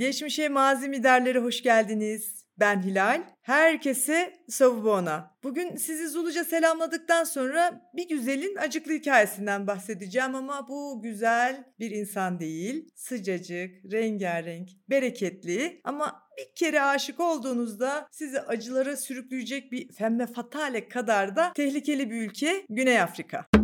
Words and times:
Geçmişe 0.00 0.48
mazi 0.48 0.88
miderleri 0.88 1.38
hoş 1.38 1.62
geldiniz. 1.62 2.44
Ben 2.58 2.82
Hilal. 2.82 3.22
Herkese 3.42 4.32
savubona. 4.48 5.36
Bugün 5.42 5.76
sizi 5.76 6.08
Zuluca 6.08 6.44
selamladıktan 6.44 7.24
sonra 7.24 7.90
bir 7.96 8.08
güzelin 8.08 8.56
acıklı 8.56 8.92
hikayesinden 8.92 9.66
bahsedeceğim 9.66 10.34
ama 10.34 10.68
bu 10.68 11.02
güzel 11.02 11.64
bir 11.80 11.90
insan 11.90 12.40
değil. 12.40 12.88
Sıcacık, 12.94 13.92
rengarenk, 13.92 14.68
bereketli 14.90 15.80
ama 15.84 16.22
bir 16.38 16.54
kere 16.54 16.82
aşık 16.82 17.20
olduğunuzda 17.20 18.08
sizi 18.10 18.40
acılara 18.40 18.96
sürükleyecek 18.96 19.72
bir 19.72 19.92
femme 19.92 20.26
fatale 20.26 20.88
kadar 20.88 21.36
da 21.36 21.52
tehlikeli 21.52 22.10
bir 22.10 22.22
ülke 22.22 22.66
Güney 22.68 23.00
Afrika. 23.00 23.59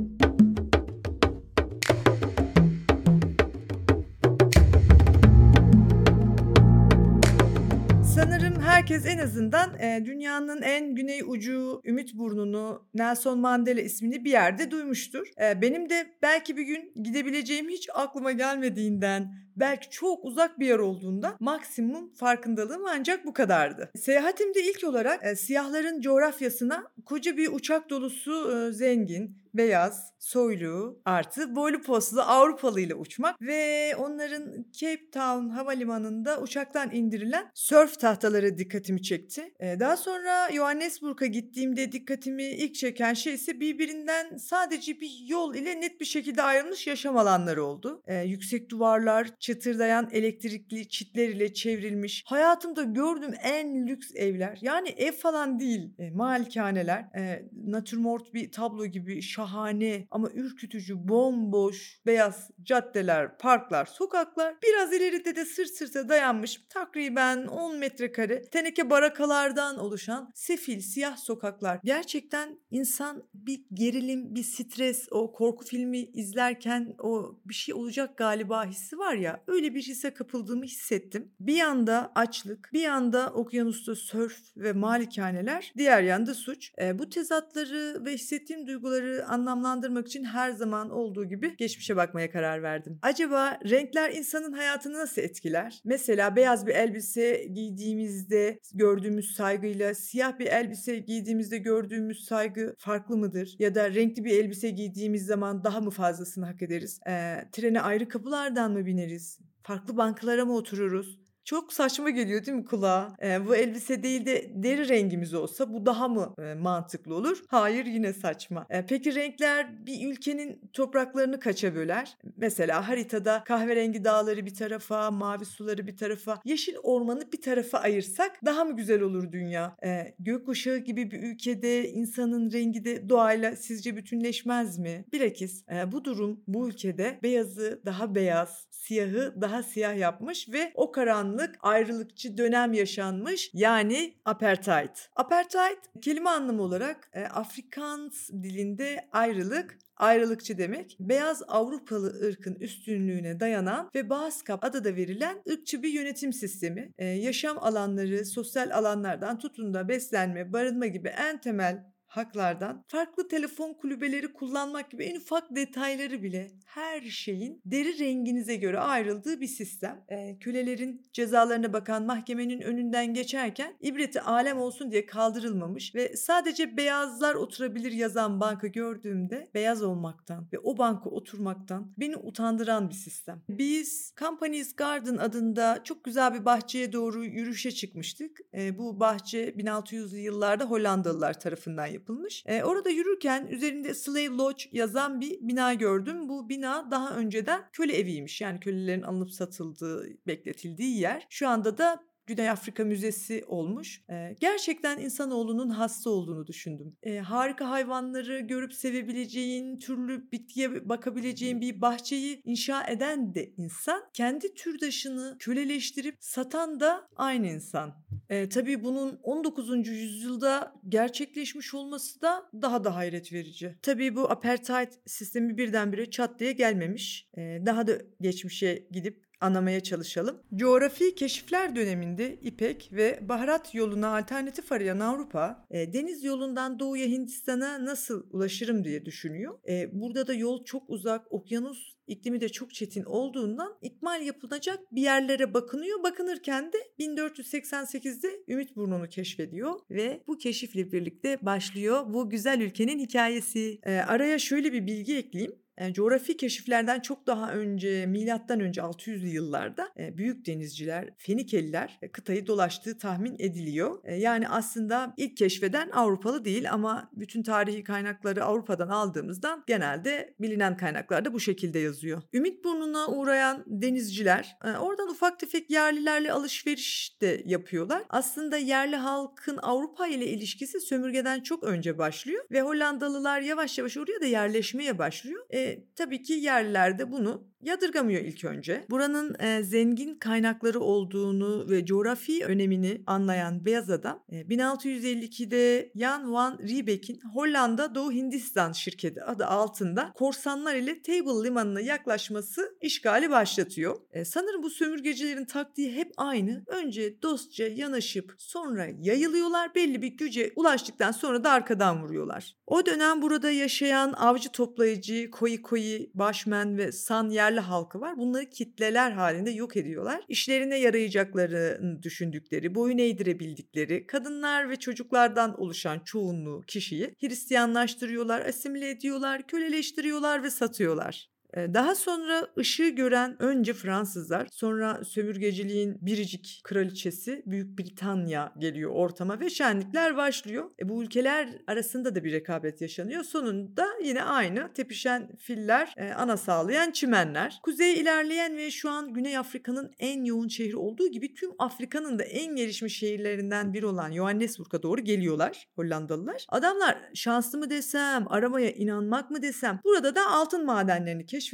Sanırım 8.17 8.61
herkes 8.61 9.07
en 9.07 9.19
azından 9.19 9.79
e, 9.79 10.03
dünyanın 10.05 10.63
en 10.63 10.95
güney 10.95 11.21
ucu 11.27 11.81
Ümit 11.85 12.15
Burnu'nu 12.15 12.87
Nelson 12.95 13.39
Mandela 13.39 13.81
ismini 13.81 14.25
bir 14.25 14.31
yerde 14.31 14.71
duymuştur. 14.71 15.27
E, 15.43 15.63
benim 15.63 15.91
de 15.91 16.07
belki 16.23 16.57
bir 16.57 16.63
gün 16.63 16.93
gidebileceğim 17.03 17.69
hiç 17.69 17.89
aklıma 17.95 18.33
gelmediğinden 18.33 19.33
belki 19.57 19.91
çok 19.91 20.25
uzak 20.25 20.61
bir 20.61 20.67
yer 20.67 20.79
olduğunda 20.79 21.37
maksimum 21.41 22.13
farkındalığım 22.13 22.83
ancak 22.87 23.27
bu 23.27 23.33
kadardı. 23.33 23.91
Seyahatimde 23.97 24.63
ilk 24.63 24.85
olarak 24.85 25.25
e, 25.25 25.37
siyahların 25.37 26.01
coğrafyasına 26.01 26.85
koca 27.05 27.37
bir 27.37 27.49
uçak 27.53 27.91
dolusu 27.91 28.53
e, 28.57 28.73
zengin, 28.73 29.39
beyaz, 29.57 30.13
soylu, 30.19 31.01
artı 31.05 31.57
boylu 31.57 31.83
poslu 31.83 32.21
Avrupalı 32.21 32.81
ile 32.81 32.95
uçmak 32.95 33.43
ve 33.43 33.93
onların 33.97 34.67
Cape 34.73 35.11
Town 35.11 35.49
havalimanında 35.49 36.41
uçaktan 36.41 36.95
indirilen 36.95 37.51
surf 37.55 38.01
tahtaları 38.01 38.59
dikkatimi 38.59 39.03
çekti. 39.03 39.55
Ee, 39.61 39.81
daha 39.81 39.97
sonra 39.97 40.53
Johannesburg'a 40.53 41.27
gittiğimde 41.27 41.93
dikkatimi 41.93 42.45
ilk 42.45 42.75
çeken 42.75 43.15
şey 43.15 43.35
ise 43.35 43.61
birbirinden 43.61 44.37
sadece 44.37 45.01
bir 45.01 45.11
yol 45.27 45.55
ile 45.55 45.81
net 45.81 46.01
bir 46.01 46.05
şekilde 46.05 46.43
ayrılmış 46.43 46.87
yaşam 46.87 47.17
alanları 47.17 47.65
oldu. 47.65 48.03
Ee, 48.07 48.23
yüksek 48.23 48.71
duvarlar, 48.71 49.29
çıtırdayan 49.39 50.09
elektrikli 50.13 50.89
çitler 50.89 51.29
ile 51.29 51.55
çevrilmiş. 51.55 52.25
Hayatımda 52.27 52.83
gördüğüm 52.83 53.35
en 53.43 53.87
lüks 53.87 54.11
evler. 54.15 54.59
Yani 54.63 54.89
ev 54.89 55.13
falan 55.13 55.61
değil, 55.61 55.95
e, 55.99 56.11
malikaneler. 56.11 56.99
E, 56.99 57.49
natürmort 57.67 58.35
bir 58.35 58.53
tablo 58.53 58.87
gibi 58.87 59.23
şahane 59.47 60.07
ama 60.11 60.31
ürkütücü, 60.35 61.09
bomboş, 61.09 62.01
beyaz 62.07 62.51
caddeler, 62.63 63.39
parklar, 63.39 63.87
sokaklar. 63.87 64.55
Biraz 64.63 64.93
ileride 64.93 65.37
de 65.37 65.45
sırt 65.45 65.69
sırta 65.69 66.09
dayanmış 66.09 66.61
takriben 66.69 67.47
10 67.47 67.77
metrekare 67.79 68.43
teneke 68.43 68.91
barakalardan 68.91 69.79
oluşan 69.79 70.31
sefil 70.35 70.81
siyah 70.81 71.17
sokaklar. 71.17 71.81
Gerçekten 71.85 72.59
insan 72.71 73.23
bir 73.35 73.61
gerilim, 73.73 74.35
bir 74.35 74.43
stres, 74.43 75.09
o 75.11 75.33
korku 75.33 75.65
filmi 75.65 75.99
izlerken 75.99 76.95
o 76.99 77.39
bir 77.45 77.55
şey 77.55 77.75
olacak 77.75 78.17
galiba 78.17 78.65
hissi 78.65 78.99
var 78.99 79.15
ya 79.15 79.45
öyle 79.47 79.75
bir 79.75 79.83
hisse 79.83 80.15
kapıldığımı 80.15 80.65
hissettim. 80.65 81.33
Bir 81.41 81.55
yanda 81.55 82.13
açlık, 82.15 82.71
bir 82.73 82.81
yanda 82.81 83.31
okyanusta 83.31 83.95
sörf 83.95 84.39
ve 84.57 84.73
malikaneler, 84.73 85.73
diğer 85.77 86.03
yanda 86.03 86.35
suç. 86.35 86.73
E, 86.81 86.99
bu 86.99 87.09
tezatları 87.09 88.05
ve 88.05 88.15
hissettiğim 88.15 88.67
duyguları 88.67 89.27
anlamlandırmak 89.37 90.09
için 90.09 90.25
her 90.25 90.51
zaman 90.51 90.91
olduğu 90.91 91.25
gibi 91.25 91.57
geçmişe 91.57 91.97
bakmaya 91.97 92.31
karar 92.31 92.63
verdim. 92.63 92.99
Acaba 93.03 93.59
renkler 93.71 94.11
insanın 94.11 94.53
hayatını 94.53 94.99
nasıl 94.99 95.23
etkiler? 95.23 95.81
Mesela 95.85 96.37
beyaz 96.37 96.67
bir 96.67 96.75
elbise 96.75 97.45
giydiğimizde 97.53 98.61
gördüğümüz 98.75 99.35
saygıyla 99.35 99.95
siyah 99.95 100.39
bir 100.39 100.47
elbise 100.47 100.99
giydiğimizde 100.99 101.59
gördüğümüz 101.59 102.25
saygı 102.25 102.75
farklı 102.79 103.17
mıdır? 103.17 103.57
Ya 103.59 103.75
da 103.75 103.95
renkli 103.95 104.25
bir 104.25 104.45
elbise 104.45 104.71
giydiğimiz 104.71 105.27
zaman 105.27 105.65
daha 105.65 105.81
mı 105.81 105.91
fazlasını 105.91 106.47
hak 106.47 106.63
ederiz? 106.63 107.01
E, 107.07 107.37
trene 107.53 107.81
ayrı 107.81 108.09
kapılardan 108.09 108.73
mı 108.73 108.87
bineriz? 108.87 109.39
Farklı 109.63 109.97
bankalara 109.97 110.45
mı 110.45 110.55
otururuz? 110.55 111.26
Çok 111.47 111.73
saçma 111.73 112.11
geliyor 112.11 112.47
değil 112.47 112.59
mi 112.59 112.65
kulağa? 112.65 113.17
Ee, 113.23 113.47
bu 113.47 113.57
elbise 113.57 114.03
değil 114.03 114.27
de 114.27 114.51
deri 114.55 114.89
rengimiz 114.89 115.35
olsa 115.35 115.73
bu 115.73 115.87
daha 115.87 116.09
mı 116.09 116.35
e, 116.39 116.55
mantıklı 116.55 117.15
olur? 117.15 117.43
Hayır 117.49 117.87
yine 117.87 118.13
saçma. 118.13 118.67
E, 118.71 118.87
peki 118.87 119.15
renkler 119.15 119.87
bir 119.87 120.13
ülkenin 120.13 120.71
topraklarını 120.73 121.41
kaça 121.41 121.75
böler? 121.75 122.17
Mesela 122.37 122.89
haritada 122.89 123.45
kahverengi 123.45 124.05
dağları 124.05 124.47
bir 124.47 124.55
tarafa, 124.55 125.11
mavi 125.11 125.45
suları 125.45 125.87
bir 125.87 125.97
tarafa, 125.97 126.41
yeşil 126.45 126.77
ormanı 126.83 127.33
bir 127.33 127.41
tarafa 127.41 127.79
ayırsak 127.79 128.45
daha 128.45 128.65
mı 128.65 128.77
güzel 128.77 129.01
olur 129.01 129.33
dünya? 129.33 129.77
E, 129.85 130.15
gökkuşağı 130.19 130.79
gibi 130.79 131.11
bir 131.11 131.23
ülkede 131.23 131.89
insanın 131.89 132.53
rengi 132.53 132.85
de 132.85 133.09
doğayla 133.09 133.57
sizce 133.57 133.97
bütünleşmez 133.97 134.79
mi? 134.79 135.05
Bilakis 135.13 135.65
e, 135.73 135.93
bu 135.93 136.05
durum 136.05 136.41
bu 136.47 136.69
ülkede 136.69 137.19
beyazı 137.23 137.83
daha 137.85 138.15
beyaz, 138.15 138.67
siyahı 138.71 139.35
daha 139.41 139.63
siyah 139.63 139.99
yapmış 139.99 140.49
ve 140.49 140.73
o 140.75 140.93
karanlık 140.93 141.36
karanlık 141.37 141.59
ayrılıkçı 141.61 142.39
dönem 142.39 142.73
yaşanmış 142.73 143.51
yani 143.55 144.15
apartheid. 144.25 144.91
Apartheid 145.17 145.79
kelime 146.03 146.31
anlamı 146.31 146.63
olarak 146.63 147.11
e, 147.13 147.25
Afrikaans 147.25 148.31
dilinde 148.31 149.09
ayrılık 149.13 149.79
ayrılıkçı 149.97 150.59
demek. 150.59 150.97
Beyaz 151.01 151.43
Avrupalı 151.49 152.29
ırkın 152.29 152.55
üstünlüğüne 152.55 153.41
dayanan 153.41 153.91
ve 153.95 154.11
Bağızkap 154.11 154.65
adı 154.65 154.85
da 154.85 154.97
verilen 154.97 155.43
ırkçı 155.51 155.83
bir 155.83 155.89
yönetim 155.89 156.33
sistemi. 156.33 156.93
Ee, 156.99 157.05
yaşam 157.05 157.59
alanları, 157.59 158.25
sosyal 158.25 158.71
alanlardan 158.71 159.39
tutun 159.39 159.75
da 159.75 159.89
beslenme, 159.89 160.53
barınma 160.53 160.87
gibi 160.87 161.09
en 161.09 161.41
temel 161.41 161.85
haklardan 162.17 162.85
farklı 162.89 163.29
telefon 163.29 163.75
kulübeleri 163.75 164.33
kullanmak 164.33 164.91
gibi 164.91 165.05
en 165.05 165.17
ufak 165.17 165.57
detayları 165.57 166.23
bile 166.23 166.51
her 166.67 167.01
şeyin 167.03 167.61
deri 167.65 167.99
renginize 167.99 168.57
göre 168.57 168.79
ayrıldığı 168.79 169.41
bir 169.41 169.47
sistem. 169.47 170.05
E, 170.09 170.39
kölelerin 170.39 171.07
cezalarına 171.13 171.73
bakan 171.73 172.03
mahkemenin 172.03 172.61
önünden 172.61 173.15
geçerken 173.15 173.75
ibreti 173.81 174.21
alem 174.21 174.59
olsun 174.59 174.91
diye 174.91 175.07
kaldırılmamış 175.07 175.95
ve 175.95 176.17
sadece 176.17 176.77
beyazlar 176.77 177.35
oturabilir 177.35 177.93
yazan 177.93 178.41
banka 178.41 178.67
gördüğümde 178.67 179.49
beyaz 179.55 179.83
olmaktan 179.83 180.47
ve 180.53 180.59
o 180.59 180.79
banka 180.79 181.11
oturmaktan 181.11 181.93
beni 181.99 182.17
utandıran 182.17 182.89
bir 182.89 182.95
sistem. 182.95 183.43
Biz 183.49 184.13
Companies 184.21 184.77
Garden 184.77 185.17
adında 185.17 185.81
çok 185.85 186.05
güzel 186.05 186.35
bir 186.35 186.45
bahçeye 186.45 186.93
doğru 186.93 187.25
yürüyüşe 187.25 187.71
çıkmıştık. 187.71 188.41
E, 188.55 188.79
bu 188.79 189.01
bahçe 189.01 189.49
1600'lü 189.49 190.17
yıllarda 190.17 190.65
Hollandalılar 190.65 191.41
tarafından 191.41 191.87
yapılmış. 192.07 192.45
E, 192.47 192.63
orada 192.63 192.91
yürürken 192.91 193.47
üzerinde 193.47 193.95
Slave 193.95 194.27
Lodge 194.27 194.65
yazan 194.73 195.21
bir 195.21 195.39
bina 195.41 195.75
gördüm. 195.75 196.29
Bu 196.29 196.49
bina 196.49 196.91
daha 196.91 197.17
önceden 197.17 197.63
köle 197.73 197.97
eviymiş. 197.97 198.41
Yani 198.41 198.61
kölelerin 198.61 199.03
alınıp 199.03 199.31
satıldığı, 199.31 200.09
bekletildiği 200.27 200.99
yer. 200.99 201.27
Şu 201.31 201.49
anda 201.49 201.79
da 201.79 202.05
Güney 202.27 202.51
Afrika 202.51 202.85
Müzesi 202.85 203.45
olmuş. 203.47 204.03
Ee, 204.11 204.37
gerçekten 204.41 204.99
insanoğlunun 204.99 205.71
hasta 205.71 206.11
olduğunu 206.11 206.47
düşündüm. 206.47 206.97
Ee, 207.03 207.19
harika 207.19 207.71
hayvanları 207.71 208.41
görüp 208.41 208.75
sevebileceğin, 208.75 209.79
türlü 209.79 210.33
bitkiye 210.33 210.89
bakabileceğin 210.89 211.61
bir 211.61 211.81
bahçeyi 211.81 212.41
inşa 212.45 212.85
eden 212.87 213.35
de 213.35 213.53
insan. 213.57 214.03
Kendi 214.13 214.55
türdaşını 214.55 215.37
köleleştirip 215.39 216.17
satan 216.21 216.81
da 216.81 217.09
aynı 217.17 217.47
insan. 217.47 217.95
Ee, 218.31 218.49
tabii 218.49 218.85
bunun 218.85 219.21
19. 219.23 219.89
yüzyılda 219.89 220.75
gerçekleşmiş 220.89 221.75
olması 221.75 222.21
da 222.21 222.51
daha 222.63 222.85
da 222.85 222.97
hayret 222.97 223.33
verici. 223.33 223.79
Tabii 223.83 224.17
bu 224.17 224.31
apartheid 224.31 224.93
sistemi 225.07 225.59
birdenbire 225.59 226.11
çat 226.11 226.41
diye 226.41 226.53
gelmemiş. 226.53 227.29
Ee, 227.39 227.59
daha 227.67 227.87
da 227.87 227.93
geçmişe 228.21 228.87
gidip 228.91 229.26
anlamaya 229.41 229.81
çalışalım. 229.81 230.43
Coğrafi 230.55 231.15
keşifler 231.15 231.77
döneminde 231.77 232.39
İpek 232.43 232.91
ve 232.93 233.19
baharat 233.29 233.75
yoluna 233.75 234.17
alternatif 234.17 234.73
arayan 234.73 235.01
Avrupa, 235.01 235.67
e, 235.71 235.93
deniz 235.93 236.25
yolundan 236.25 236.79
doğuya 236.79 237.07
Hindistan'a 237.07 237.85
nasıl 237.85 238.27
ulaşırım 238.31 238.85
diye 238.85 239.05
düşünüyor. 239.05 239.59
E, 239.69 240.01
burada 240.01 240.27
da 240.27 240.35
yol 240.35 240.65
çok 240.65 240.91
uzak, 240.91 241.33
okyanus 241.33 241.97
iklimi 242.07 242.41
de 242.41 242.49
çok 242.49 242.75
çetin 242.75 243.05
olduğundan 243.05 243.79
ikmal 243.83 244.23
yapılacak 244.23 244.79
bir 244.93 245.03
yerlere 245.03 245.55
bakınıyor. 245.55 246.03
Bakınırken 246.03 246.73
de 246.73 246.79
1488'de 246.99 248.29
Ümit 248.49 248.77
Burnu'nu 248.77 249.09
keşfediyor 249.09 249.81
ve 249.91 250.23
bu 250.27 250.39
keşifle 250.39 250.93
birlikte 250.93 251.39
başlıyor 251.43 252.15
bu 252.15 252.31
güzel 252.31 252.61
ülkenin 252.61 252.99
hikayesi. 252.99 253.79
E, 253.83 253.93
araya 253.97 254.39
şöyle 254.39 254.73
bir 254.73 254.87
bilgi 254.87 255.17
ekleyeyim. 255.17 255.66
Coğrafi 255.93 256.37
keşiflerden 256.37 257.01
çok 257.01 257.27
daha 257.27 257.53
önce 257.53 258.07
milattan 258.07 258.61
önce 258.61 258.81
600'lü 258.81 259.27
yıllarda 259.27 259.89
büyük 259.99 260.47
denizciler, 260.47 261.15
Fenikeliler 261.19 262.01
kıtayı 262.13 262.47
dolaştığı 262.47 262.99
tahmin 262.99 263.37
ediliyor. 263.39 264.09
Yani 264.09 264.49
aslında 264.49 265.15
ilk 265.17 265.37
keşfeden 265.37 265.91
Avrupalı 265.91 266.45
değil 266.45 266.73
ama 266.73 267.11
bütün 267.13 267.43
tarihi 267.43 267.85
kaynakları 267.85 268.45
Avrupa'dan 268.45 268.89
aldığımızdan 268.89 269.65
genelde 269.67 270.35
bilinen 270.41 270.77
kaynaklarda 270.77 271.33
bu 271.33 271.41
şekilde 271.41 271.79
yazıyor. 271.79 272.23
Ümit 272.33 272.65
burnuna 272.65 273.09
uğrayan 273.09 273.65
denizciler 273.67 274.57
oradan 274.81 275.09
ufak 275.09 275.39
tefek 275.41 275.71
yerlilerle 275.71 276.33
alışveriş 276.33 277.17
de 277.21 277.43
yapıyorlar. 277.45 278.03
Aslında 278.09 278.57
yerli 278.57 278.97
halkın 278.97 279.59
Avrupa 279.63 280.07
ile 280.07 280.27
ilişkisi 280.27 280.81
sömürgeden 280.81 281.41
çok 281.41 281.65
önce 281.65 281.99
başlıyor 281.99 282.45
ve 282.51 282.63
Hollandalılar 282.63 283.41
yavaş 283.41 283.79
yavaş 283.79 283.97
oraya 283.97 284.21
da 284.21 284.27
yerleşmeye 284.27 284.99
başlıyor. 284.99 285.47
E, 285.51 285.66
tabii 285.97 286.23
ki 286.23 286.33
yerliler 286.33 286.99
de 286.99 287.11
bunu 287.13 287.49
yadırgamıyor 287.67 288.21
ilk 288.21 288.45
önce. 288.45 288.87
Buranın 288.91 289.37
e, 289.41 289.63
zengin 289.63 290.15
kaynakları 290.15 290.81
olduğunu 290.81 291.71
ve 291.71 291.87
coğrafi 291.87 292.45
önemini 292.45 293.03
anlayan 293.07 293.65
beyaz 293.65 293.91
adam 293.91 294.25
e, 294.29 294.41
1652'de 294.41 295.93
Jan 295.97 296.33
van 296.33 296.59
Riebeck'in 296.59 297.21
Hollanda 297.35 297.95
Doğu 297.95 298.13
Hindistan 298.13 298.73
şirketi 298.73 299.23
adı 299.23 299.47
altında 299.47 300.13
korsanlar 300.15 300.75
ile 300.75 301.03
Table 301.03 301.45
limanına 301.45 301.81
yaklaşması 301.81 302.77
işgali 302.81 303.31
başlatıyor. 303.31 303.97
E, 304.13 304.25
sanırım 304.25 304.63
bu 304.63 304.71
sömürgecilerin 304.71 305.45
taktiği 305.45 305.93
hep 305.93 306.13
aynı. 306.17 306.65
Önce 306.67 307.23
dostça 307.23 307.65
yanaşıp 307.65 308.35
sonra 308.39 308.87
yayılıyorlar. 309.01 309.75
Belli 309.75 310.03
bir 310.03 310.09
güce 310.09 310.53
ulaştıktan 310.57 311.13
sonra 311.13 311.45
da 311.45 311.51
arkadan 311.51 312.03
vuruyorlar. 312.03 312.57
O 312.67 312.87
dönem 312.87 313.23
burada 313.23 313.51
yaşayan 313.51 314.13
avcı 314.13 314.49
toplayıcı, 314.49 315.31
koyi 315.31 315.63
koyi, 315.63 316.11
başmen 316.15 316.79
ve 316.79 316.93
san 316.93 317.31
yerli 317.31 317.56
halkı 317.61 318.01
var. 318.01 318.17
Bunları 318.17 318.51
kitleler 318.51 319.11
halinde 319.11 319.51
yok 319.51 319.77
ediyorlar. 319.77 320.25
İşlerine 320.29 320.79
yarayacaklarını 320.79 322.03
düşündükleri, 322.03 322.75
boyun 322.75 322.99
eğdirebildikleri 322.99 324.07
kadınlar 324.07 324.71
ve 324.71 324.77
çocuklardan 324.77 325.61
oluşan 325.61 325.99
çoğunluğu 325.99 326.63
kişiyi 326.67 327.15
Hristiyanlaştırıyorlar, 327.21 328.47
asimile 328.47 328.91
ediyorlar, 328.91 329.47
köleleştiriyorlar 329.47 330.43
ve 330.43 330.51
satıyorlar. 330.51 331.36
Daha 331.57 331.95
sonra 331.95 332.47
ışığı 332.59 332.89
gören 332.89 333.43
önce 333.43 333.73
Fransızlar, 333.73 334.49
sonra 334.53 335.05
sömürgeciliğin 335.05 335.99
biricik 336.01 336.61
kraliçesi 336.65 337.43
Büyük 337.47 337.79
Britanya 337.79 338.53
geliyor 338.59 338.91
ortama 338.95 339.41
ve 339.41 339.51
şenlikler 339.51 340.17
başlıyor. 340.17 340.71
E 340.81 340.89
bu 340.89 341.03
ülkeler 341.03 341.49
arasında 341.67 342.15
da 342.15 342.25
bir 342.25 342.33
rekabet 342.33 342.81
yaşanıyor. 342.81 343.25
Sonunda 343.25 343.87
yine 344.05 344.23
aynı 344.23 344.73
tepişen 344.73 345.37
filler, 345.37 345.95
e, 345.97 346.13
ana 346.13 346.37
sağlayan 346.37 346.91
çimenler. 346.91 347.61
Kuzey 347.63 347.95
ilerleyen 347.95 348.57
ve 348.57 348.71
şu 348.71 348.91
an 348.91 349.15
Güney 349.15 349.39
Afrika'nın 349.39 349.93
en 349.99 350.25
yoğun 350.25 350.49
şehri 350.49 350.77
olduğu 350.77 351.09
gibi 351.09 351.35
tüm 351.35 351.51
Afrika'nın 351.59 352.19
da 352.19 352.23
en 352.23 352.57
gelişmiş 352.57 352.99
şehirlerinden 352.99 353.75
biri 353.75 353.87
olan 353.87 354.13
Johannesburg'a 354.13 354.83
doğru 354.83 355.01
geliyorlar 355.01 355.69
Hollandalılar. 355.77 356.47
Adamlar 356.49 356.99
şanslı 357.15 357.59
mı 357.59 357.71
desem, 357.71 358.25
aramaya 358.29 358.71
inanmak 358.71 359.31
mı 359.31 359.43
desem 359.43 359.81
burada 359.85 360.15
da 360.15 360.31
altın 360.31 360.65
madenlerini 360.67 361.27
keşfediyorlar 361.27 361.46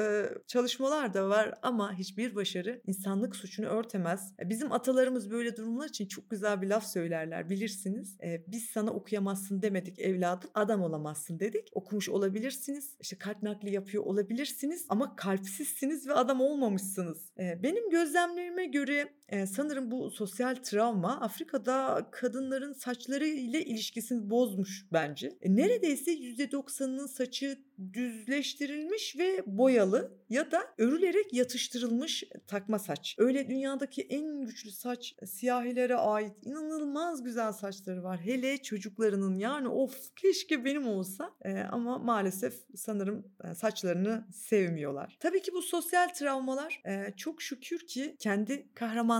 çalışmalar 0.47 1.13
da 1.13 1.29
var 1.29 1.53
ama 1.61 1.93
hiçbir 1.93 2.35
başarı 2.35 2.81
insanlık 2.87 3.35
suçunu 3.35 3.65
örtemez. 3.65 4.33
E, 4.39 4.49
bizim 4.49 4.71
atalarımız 4.71 5.31
böyle 5.31 5.57
durumlar 5.57 5.89
için 5.89 6.07
çok 6.07 6.29
güzel 6.29 6.61
bir 6.61 6.67
laf 6.67 6.85
söylerler 6.85 7.49
bilirsiniz. 7.49 8.17
E, 8.23 8.43
biz 8.47 8.65
sana 8.65 8.91
okuyamazsın 8.91 9.61
demedik 9.61 9.99
evladım 9.99 10.49
adam 10.53 10.81
olamazsın 10.81 11.39
dedik. 11.39 11.69
Okumuş 11.73 12.09
olabilirsiniz 12.09 12.95
işte 12.99 13.17
kalp 13.17 13.43
nakli 13.43 13.73
yapıyor 13.73 14.03
olabilirsiniz 14.03 14.85
ama 14.89 15.15
kalpsizsiniz 15.15 16.07
ve 16.07 16.13
adam 16.13 16.41
olmamışsınız. 16.41 17.31
E, 17.39 17.63
benim 17.63 17.89
gözlemlerime 17.89 18.65
göre 18.65 19.13
sanırım 19.47 19.91
bu 19.91 20.11
sosyal 20.11 20.55
travma 20.55 21.21
Afrika'da 21.21 22.07
kadınların 22.11 22.73
saçları 22.73 23.25
ile 23.25 23.65
ilişkisini 23.65 24.29
bozmuş 24.29 24.85
bence. 24.93 25.37
neredeyse 25.45 26.11
%90'ının 26.13 27.07
saçı 27.07 27.57
düzleştirilmiş 27.93 29.17
ve 29.17 29.43
boyalı 29.45 30.11
ya 30.29 30.51
da 30.51 30.63
örülerek 30.77 31.33
yatıştırılmış 31.33 32.23
takma 32.47 32.79
saç. 32.79 33.15
Öyle 33.17 33.49
dünyadaki 33.49 34.01
en 34.01 34.45
güçlü 34.45 34.71
saç 34.71 35.15
siyahilere 35.25 35.95
ait 35.95 36.33
inanılmaz 36.41 37.23
güzel 37.23 37.51
saçları 37.53 38.03
var. 38.03 38.19
Hele 38.23 38.57
çocuklarının 38.57 39.39
yani 39.39 39.67
of 39.67 40.15
keşke 40.15 40.65
benim 40.65 40.87
olsa 40.87 41.33
ee, 41.41 41.59
ama 41.59 41.97
maalesef 41.97 42.53
sanırım 42.75 43.27
saçlarını 43.55 44.27
sevmiyorlar. 44.33 45.17
Tabii 45.19 45.41
ki 45.41 45.53
bu 45.53 45.61
sosyal 45.61 46.07
travmalar 46.07 46.81
e, 46.85 47.13
çok 47.17 47.41
şükür 47.41 47.79
ki 47.87 48.15
kendi 48.19 48.73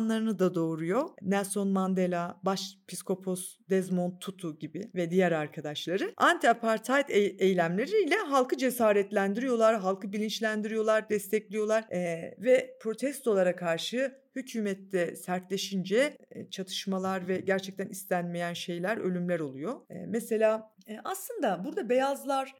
kahramanlarını 0.03 0.39
da 0.39 0.55
doğuruyor. 0.55 1.09
Nelson 1.21 1.67
Mandela, 1.67 2.39
baş 2.43 2.77
psikopos 2.87 3.57
Desmond 3.69 4.19
Tutu 4.19 4.59
gibi 4.59 4.91
ve 4.95 5.11
diğer 5.11 5.31
arkadaşları 5.31 6.13
anti-apartheid 6.17 7.11
e- 7.11 7.45
eylemleriyle 7.45 8.15
halkı 8.15 8.57
cesaretlendiriyorlar, 8.57 9.79
halkı 9.79 10.11
bilinçlendiriyorlar, 10.13 11.09
destekliyorlar 11.09 11.83
e, 11.91 12.33
ve 12.39 12.77
protestolara 12.81 13.55
karşı 13.55 14.22
Hükümette 14.35 15.15
sertleşince 15.15 16.17
e, 16.31 16.49
çatışmalar 16.49 17.27
ve 17.27 17.37
gerçekten 17.37 17.87
istenmeyen 17.87 18.53
şeyler, 18.53 18.97
ölümler 18.97 19.39
oluyor. 19.39 19.73
E, 19.89 20.05
mesela 20.05 20.73
e, 20.87 20.97
aslında 21.03 21.65
burada 21.65 21.89
beyazlar 21.89 22.55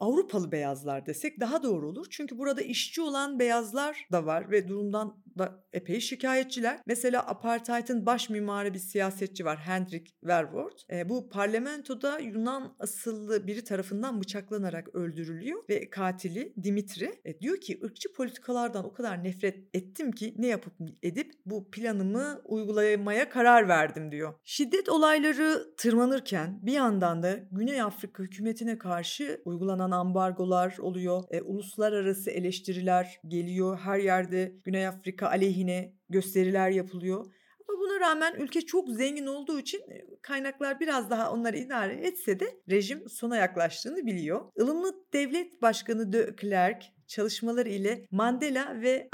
Avrupalı 0.00 0.52
beyazlar 0.52 1.06
desek 1.06 1.40
daha 1.40 1.62
doğru 1.62 1.88
olur. 1.88 2.06
Çünkü 2.10 2.38
burada 2.38 2.60
işçi 2.60 3.02
olan 3.02 3.38
beyazlar 3.38 4.08
da 4.12 4.26
var 4.26 4.50
ve 4.50 4.68
durumdan 4.68 5.22
da 5.38 5.64
epey 5.72 6.00
şikayetçiler. 6.00 6.80
Mesela 6.86 7.26
apartheid'in 7.26 8.06
baş 8.06 8.30
mimarı 8.30 8.74
bir 8.74 8.78
siyasetçi 8.78 9.44
var 9.44 9.58
Hendrik 9.58 10.16
Verwoerd. 10.24 11.08
Bu 11.08 11.28
parlamentoda 11.28 12.18
Yunan 12.18 12.76
asıllı 12.78 13.46
biri 13.46 13.64
tarafından 13.64 14.20
bıçaklanarak 14.20 14.94
öldürülüyor 14.94 15.62
ve 15.68 15.90
katili 15.90 16.54
Dimitri 16.62 17.12
diyor 17.40 17.60
ki 17.60 17.80
ırkçı 17.84 18.12
politikalardan 18.12 18.84
o 18.84 18.92
kadar 18.92 19.24
nefret 19.24 19.58
ettim 19.74 20.12
ki 20.12 20.34
ne 20.38 20.46
yapıp 20.46 20.72
edip 21.12 21.32
bu 21.46 21.70
planımı 21.70 22.42
uygulamaya 22.44 23.28
karar 23.28 23.68
verdim 23.68 24.12
diyor. 24.12 24.34
Şiddet 24.44 24.88
olayları 24.88 25.74
tırmanırken 25.76 26.58
bir 26.62 26.72
yandan 26.72 27.22
da 27.22 27.38
Güney 27.52 27.82
Afrika 27.82 28.22
hükümetine 28.22 28.78
karşı 28.78 29.42
uygulanan 29.44 29.90
ambargolar 29.90 30.78
oluyor. 30.78 31.24
E, 31.30 31.42
uluslararası 31.42 32.30
eleştiriler 32.30 33.20
geliyor. 33.28 33.78
Her 33.78 33.98
yerde 33.98 34.52
Güney 34.64 34.86
Afrika 34.86 35.28
aleyhine 35.28 35.94
gösteriler 36.08 36.70
yapılıyor. 36.70 37.26
Ama 37.68 37.78
buna 37.78 38.00
rağmen 38.00 38.34
ülke 38.38 38.60
çok 38.60 38.88
zengin 38.88 39.26
olduğu 39.26 39.58
için 39.58 39.78
e, 39.78 40.06
kaynaklar 40.22 40.80
biraz 40.80 41.10
daha 41.10 41.32
onları 41.32 41.56
idare 41.56 41.94
etse 41.94 42.40
de 42.40 42.46
rejim 42.70 43.08
sona 43.08 43.36
yaklaştığını 43.36 44.06
biliyor. 44.06 44.40
Ilımlı 44.56 44.94
devlet 45.12 45.62
başkanı 45.62 46.12
de 46.12 46.36
Klerk 46.36 46.82
çalışmaları 47.06 47.68
ile 47.68 48.06
Mandela 48.10 48.80
ve 48.80 49.08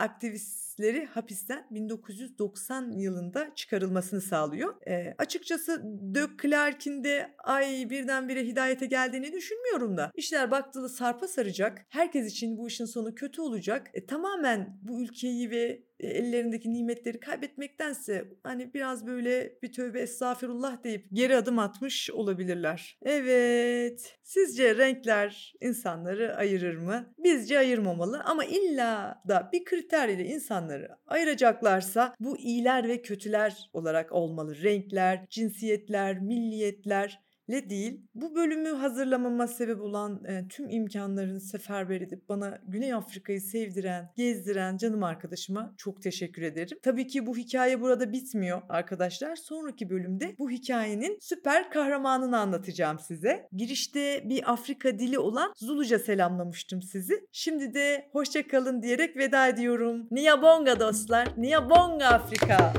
aktivistleri 0.79 1.07
hapisten 1.07 1.67
1990 1.71 2.91
yılında 2.91 3.55
çıkarılmasını 3.55 4.21
sağlıyor. 4.21 4.75
E, 4.87 5.15
açıkçası 5.19 5.83
de 5.85 6.27
Klerk'in 6.39 7.05
de 7.05 7.35
ay 7.39 7.91
birdenbire 7.91 8.47
hidayete 8.47 8.87
geldiğini 8.87 9.33
düşünmüyorum 9.33 9.97
da. 9.97 10.11
İşler 10.15 10.51
baktığı 10.51 10.89
sarpa 10.89 11.29
saracak. 11.29 11.87
Herkes 11.89 12.33
için 12.33 12.59
bu 12.59 12.69
işin 12.69 12.85
sonu 12.85 13.15
kötü 13.15 13.41
olacak. 13.41 13.91
E, 13.95 14.07
tamamen 14.07 14.79
bu 14.83 15.03
ülkeyi 15.03 15.51
ve 15.51 15.89
ellerindeki 16.01 16.73
nimetleri 16.73 17.21
kaybetmektense 17.21 18.25
hani 18.43 18.75
biraz 18.75 19.07
böyle 19.07 19.59
bir 19.63 19.73
tövbe 19.73 20.01
estağfirullah 20.01 20.85
deyip 20.85 21.07
geri 21.13 21.37
adım 21.37 21.59
atmış 21.59 22.11
olabilirler. 22.11 22.99
Evet. 23.03 24.19
Sizce 24.23 24.77
renkler 24.77 25.55
insanları 25.61 26.37
ayırır 26.37 26.77
mı? 26.77 27.15
Bizce 27.19 27.59
ayırmamalı 27.59 28.21
ama 28.25 28.45
illa 28.45 29.23
da 29.29 29.51
bir 29.53 29.65
kriter 29.65 30.09
ile 30.09 30.25
insanları 30.69 30.89
ayıracaklarsa 31.07 32.15
bu 32.21 32.39
iyiler 32.39 32.89
ve 32.89 33.03
kötüler 33.03 33.71
olarak 33.73 34.13
olmalı. 34.13 34.63
Renkler, 34.63 35.27
cinsiyetler, 35.31 36.21
milliyetler 36.21 37.21
le 37.50 37.71
değil. 37.71 38.00
Bu 38.14 38.35
bölümü 38.35 38.69
hazırlamama 38.69 39.47
sebep 39.47 39.81
olan 39.81 40.25
e, 40.25 40.49
tüm 40.49 40.69
imkanlarını 40.69 41.40
seferber 41.40 42.00
edip 42.00 42.28
bana 42.28 42.59
Güney 42.67 42.95
Afrika'yı 42.95 43.40
sevdiren, 43.40 44.12
gezdiren 44.17 44.76
canım 44.76 45.02
arkadaşıma 45.02 45.75
çok 45.76 46.02
teşekkür 46.02 46.43
ederim. 46.43 46.78
Tabii 46.83 47.07
ki 47.07 47.26
bu 47.26 47.37
hikaye 47.37 47.81
burada 47.81 48.12
bitmiyor 48.12 48.62
arkadaşlar. 48.69 49.37
Sonraki 49.37 49.90
bölümde 49.90 50.35
bu 50.38 50.50
hikayenin 50.50 51.19
süper 51.21 51.71
kahramanını 51.71 52.38
anlatacağım 52.38 52.99
size. 52.99 53.49
Girişte 53.52 54.23
bir 54.28 54.52
Afrika 54.52 54.99
dili 54.99 55.19
olan 55.19 55.52
Zuluca 55.57 55.99
selamlamıştım 55.99 56.83
sizi. 56.83 57.26
Şimdi 57.33 57.75
de 57.75 58.09
hoşça 58.12 58.49
kalın 58.49 58.83
diyerek 58.83 59.17
veda 59.17 59.49
ediyorum. 59.49 60.09
Niyabonga 60.11 60.81
dostlar. 60.81 61.28
Niyabonga 61.37 62.07
Afrika. 62.07 62.73